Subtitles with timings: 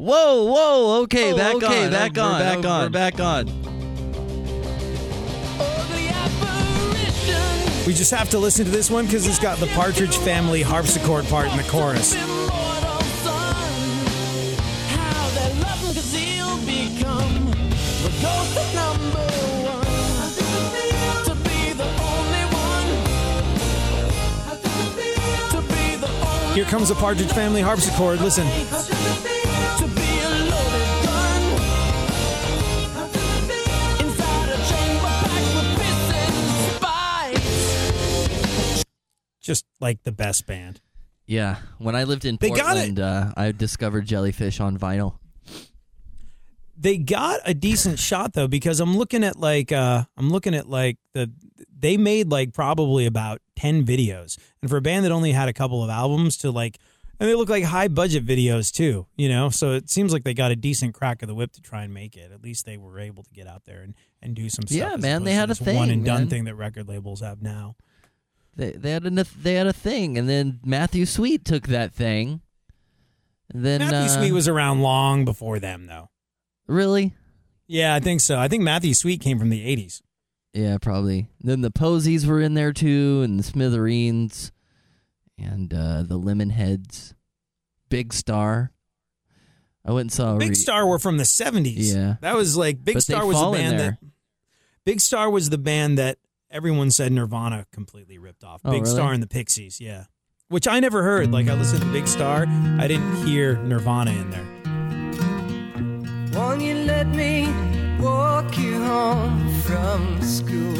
[0.00, 3.46] Whoa, whoa, okay, Oh, back okay, on, back we're on, back we're on, back on.
[7.86, 11.26] We just have to listen to this one because it's got the Partridge Family harpsichord
[11.26, 12.14] part in the chorus.
[26.54, 28.22] Here comes the Partridge Family harpsichord.
[28.22, 28.46] Listen.
[39.40, 40.80] Just like the best band.
[41.26, 42.48] Yeah, when I lived in They.
[42.48, 45.14] Portland, uh, I discovered Jellyfish on vinyl.
[46.76, 50.68] They got a decent shot though because I'm looking at like uh I'm looking at
[50.68, 51.30] like the
[51.78, 54.38] they made like probably about 10 videos.
[54.60, 56.78] And for a band that only had a couple of albums to like
[57.20, 59.50] and they look like high budget videos too, you know?
[59.50, 61.92] So it seems like they got a decent crack of the whip to try and
[61.92, 62.32] make it.
[62.32, 64.76] At least they were able to get out there and, and do some stuff.
[64.76, 66.28] Yeah, man, they had a this one thing, and done man.
[66.28, 67.76] thing that record labels have now.
[68.60, 69.10] They they had a
[69.42, 72.42] they had a thing, and then Matthew Sweet took that thing.
[73.52, 76.10] And then Matthew uh, Sweet was around long before them though.
[76.68, 77.14] really,
[77.66, 78.38] Yeah, I think so.
[78.38, 80.02] I think Matthew Sweet came from the 80s.
[80.52, 81.28] yeah, probably.
[81.40, 84.52] Then the Posies were in there too, and the Smithereens,
[85.38, 87.14] and uh, the Lemonheads,
[87.88, 88.72] Big Star.
[89.86, 91.94] I went and saw Big re- Star were from the 70s.
[91.94, 92.16] Yeah.
[92.20, 93.98] That was like Big But Star was the band there.
[94.02, 94.08] that
[94.84, 96.18] Big Star was the band that
[96.50, 98.60] everyone said Nirvana completely ripped off.
[98.64, 98.94] Oh, Big really?
[98.94, 100.04] Star and the Pixies, yeah.
[100.48, 101.30] Which I never heard.
[101.30, 102.46] Like I listened to Big Star,
[102.78, 104.46] I didn't hear Nirvana in there.
[106.34, 107.48] Won't you let me
[108.00, 110.78] walk you home from school?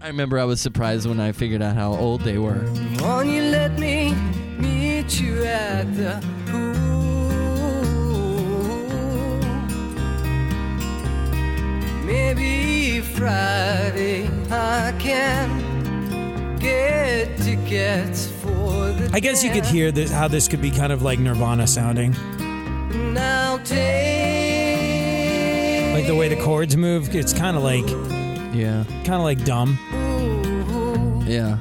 [0.00, 2.64] I remember I was surprised when I figured out how old they were.
[3.00, 4.14] Won't you let me
[4.58, 6.24] meet you at the
[12.08, 20.26] Maybe Friday I can get tickets for the I guess you could hear this, how
[20.26, 22.12] this could be kind of like Nirvana sounding.
[23.12, 23.76] now take
[25.92, 27.86] Like the way the chords move, it's kind of like
[28.54, 29.78] Yeah, kind of like dumb.
[31.28, 31.58] yeah.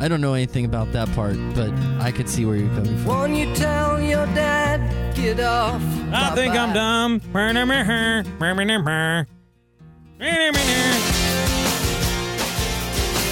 [0.00, 1.70] I don't know anything about that part, but
[2.00, 3.06] I could see where you're coming from.
[3.06, 5.80] Won't you tell your dad get off?
[6.12, 7.20] I think I'm dumb.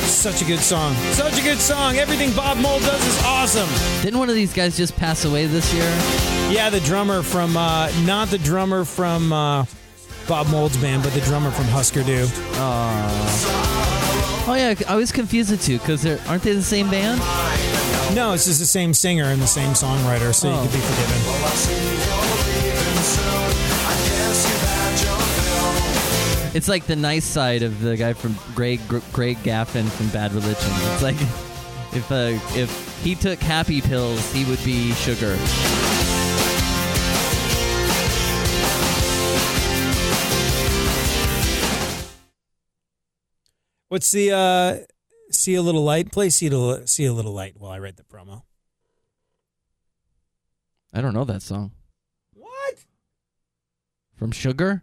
[0.06, 0.94] Such a good song.
[1.12, 1.96] Such a good song.
[1.96, 3.68] Everything Bob Mould does is awesome.
[4.02, 5.84] Didn't one of these guys just pass away this year?
[6.52, 9.64] Yeah, the drummer from uh not the drummer from uh
[10.28, 12.26] Bob Mould's band, but the drummer from Husker Du.
[14.48, 17.20] Oh yeah, I was confused the two because aren't they the same band?
[18.16, 20.62] No, it's just the same singer and the same songwriter, so you Oh.
[20.62, 22.09] could be forgiven.
[26.60, 28.80] It's like the nice side of the guy from Greg
[29.12, 30.70] Greg Graffin from Bad Religion.
[30.92, 31.14] It's like
[31.94, 35.34] if uh, if he took happy pills, he would be sugar.
[43.88, 44.78] What's the uh
[45.30, 46.12] see a little light?
[46.12, 48.42] Play see a little, see a little light while I write the promo.
[50.92, 51.72] I don't know that song.
[52.34, 52.84] What?
[54.14, 54.82] From Sugar?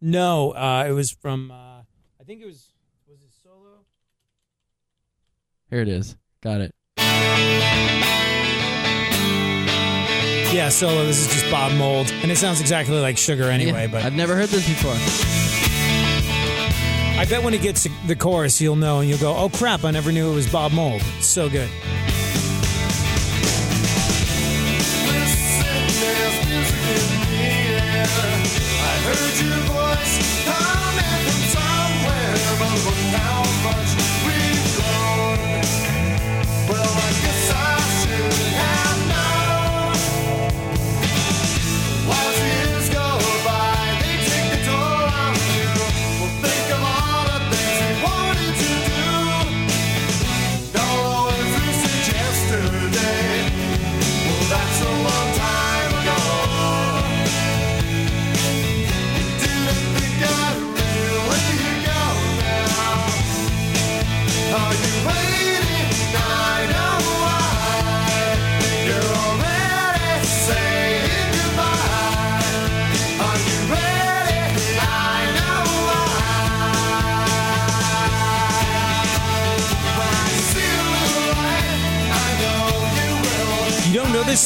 [0.00, 1.82] No, uh it was from uh
[2.20, 2.72] I think it was
[3.08, 3.84] was it solo?
[5.70, 6.16] Here it is.
[6.40, 6.74] Got it.
[10.54, 11.04] Yeah, solo.
[11.04, 13.82] This is just Bob Mould, and it sounds exactly like Sugar anyway.
[13.86, 14.94] Yeah, but I've never heard this before.
[17.20, 19.84] I bet when it gets to the chorus, you'll know and you'll go, "Oh crap!
[19.84, 21.68] I never knew it was Bob Mould." It's so good.
[29.40, 30.07] your voice.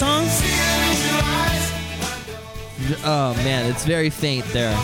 [0.03, 0.25] Song?
[3.05, 4.77] Oh man, it's very faint there.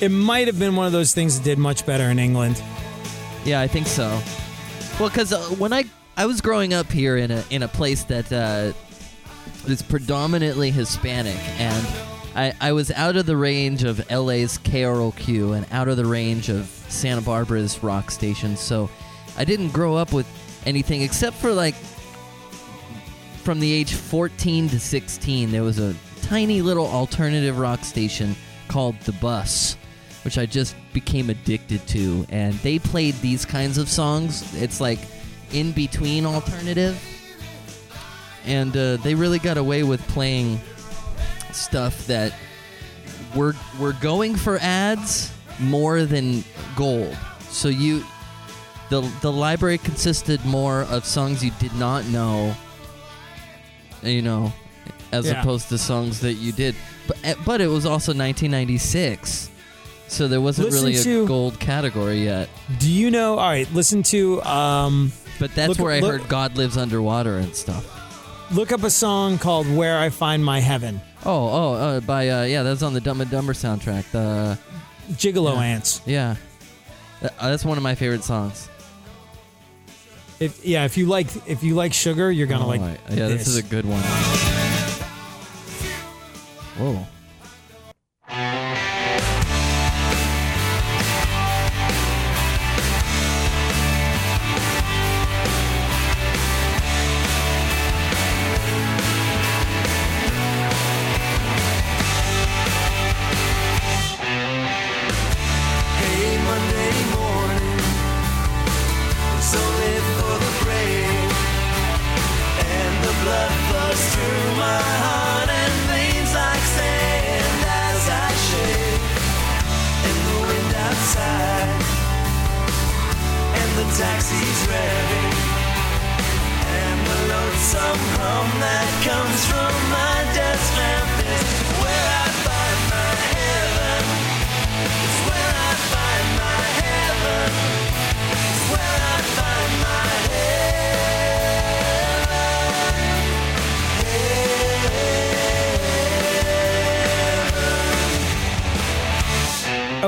[0.00, 2.62] It might have been one of those things that did much better in England.
[3.44, 4.20] Yeah, I think so.
[5.00, 5.84] Well, because uh, when I
[6.16, 8.72] I was growing up here in a in a place that uh,
[9.66, 11.86] is predominantly Hispanic, and
[12.34, 16.50] I I was out of the range of LA's KROQ and out of the range
[16.50, 18.90] of Santa Barbara's rock station, so
[19.38, 20.26] I didn't grow up with
[20.66, 21.74] anything except for like
[23.42, 28.34] from the age 14 to 16 there was a tiny little alternative rock station
[28.68, 29.76] called the bus
[30.24, 32.26] which i just became addicted to.
[32.28, 34.54] And they played these kinds of songs.
[34.60, 34.98] It's like
[35.52, 37.00] in between alternative.
[38.44, 40.60] And uh, they really got away with playing
[41.52, 42.32] stuff that
[43.36, 46.42] were were going for ads more than
[46.74, 47.16] gold.
[47.48, 48.04] So you
[48.90, 52.56] the the library consisted more of songs you did not know
[54.02, 54.52] you know
[55.12, 55.40] as Yeah.
[55.40, 56.74] opposed to songs that you did
[57.06, 59.50] but eh, but it was also 1996
[60.08, 62.48] so there wasn't Listen really a to- gold category yet
[62.78, 63.38] Do you know?
[63.38, 67.36] All right, listen to um, but that's Look- where i look- heard god lives underwater
[67.38, 67.84] and stuff
[68.52, 72.44] look up a song called "Where I Find My Heaven." oh oh uh, by uh,
[72.44, 74.58] yeah that's on the dumb and dumber soundtrack the
[75.12, 75.60] Gigolo Yeah.
[75.62, 76.00] Aunts.
[76.06, 76.36] yeah
[77.22, 78.68] uh, that's one of my favorite songs
[80.40, 82.80] If yeah, if you like if you like sugar, you're gonna Oh, like.
[83.10, 83.46] yeah this.
[83.48, 84.02] is a good one
[86.78, 87.04] whoa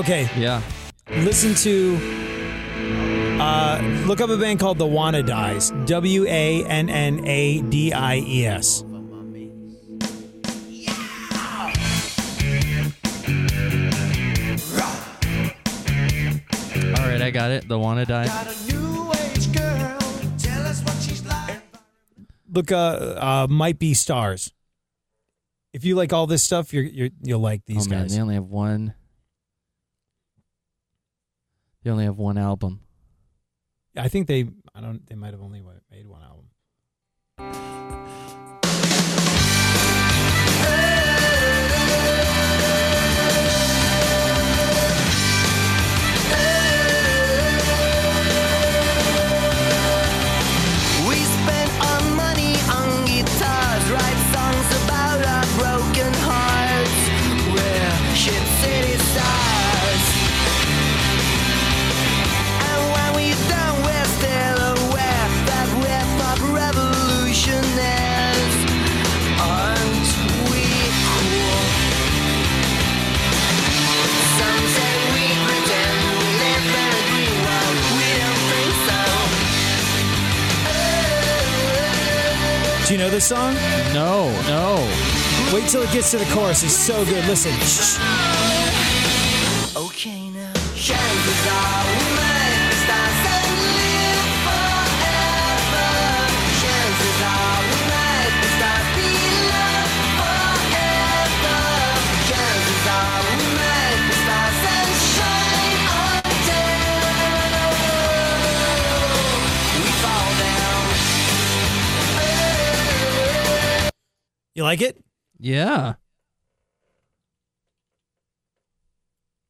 [0.01, 0.63] Okay, yeah
[1.11, 1.99] listen to.
[3.41, 5.87] Uh, look up a band called the Wannadies.
[5.87, 8.85] W A N N A D I E S.
[16.97, 19.99] all right i got it the wanna die Got a new age girl.
[20.39, 21.61] Tell us what she's like.
[22.53, 24.53] Look, uh, uh, might be stars.
[25.73, 28.15] If you like all this stuff, you're, you're you'll like these oh man guys.
[28.15, 28.95] they only have one
[31.83, 32.81] they only have one album
[33.97, 34.47] I think they.
[34.75, 35.07] I don't.
[35.07, 36.47] They might have only made one album.
[82.91, 83.55] Do you know this song?
[83.95, 84.75] no no
[85.55, 86.65] Wait till it gets to the chorus.
[86.65, 87.25] It's so good.
[87.27, 87.53] Listen.
[87.61, 88.50] Shh.
[114.61, 115.03] You like it?
[115.39, 115.95] Yeah.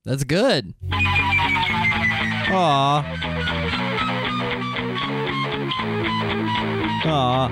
[0.04, 0.72] That's good.
[2.52, 3.02] Aw.
[7.06, 7.48] Aw.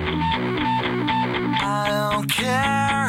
[1.60, 3.08] I don't care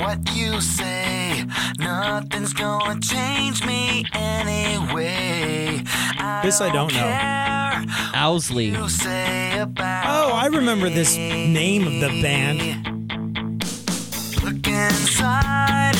[0.00, 1.44] what you say,
[1.78, 5.84] nothing's gonna change me anyway.
[6.18, 6.98] I This I don't know.
[6.98, 8.64] care Owsley.
[8.70, 12.93] you say about Oh, I remember this name of the band.
[14.44, 15.96] Look inside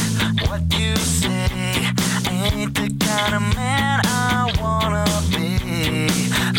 [0.47, 1.49] what you say
[2.29, 6.11] ain't the kind of man I wanna be.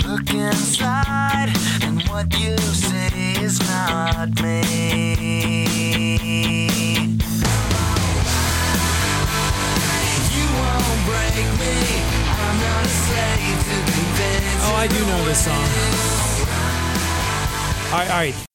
[0.08, 4.64] Look inside and what you say is not me.
[10.34, 11.76] You won't break me.
[12.42, 15.70] I'm not a slave to convince Oh, I do know this song.
[17.94, 18.55] All right, all right.